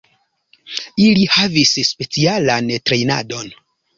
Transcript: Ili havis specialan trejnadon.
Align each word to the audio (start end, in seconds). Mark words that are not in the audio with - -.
Ili 1.07 1.27
havis 1.33 1.75
specialan 1.89 2.75
trejnadon. 2.91 3.53